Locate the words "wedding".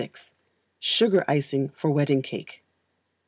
1.91-2.23